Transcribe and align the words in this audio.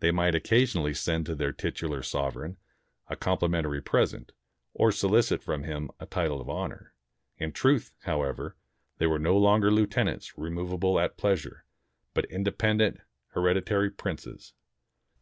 They 0.00 0.10
might 0.12 0.34
occasionally 0.34 0.94
send 0.94 1.26
to 1.26 1.34
their 1.34 1.52
titular 1.52 2.02
sovereign 2.02 2.56
a 3.08 3.14
compli 3.16 3.50
mentary 3.50 3.82
present, 3.84 4.32
or 4.72 4.90
solicit 4.90 5.42
from 5.42 5.64
him 5.64 5.90
a 6.00 6.06
title 6.06 6.40
of 6.40 6.48
honor. 6.48 6.94
In 7.36 7.52
truth, 7.52 7.92
however, 8.04 8.56
they 8.96 9.06
were 9.06 9.18
no 9.18 9.36
longer 9.36 9.70
lieutenants 9.70 10.32
remov 10.38 10.72
able 10.72 10.98
at 10.98 11.18
pleasure, 11.18 11.66
but 12.14 12.24
independent 12.30 13.00
hereditary 13.34 13.90
princes. 13.90 14.54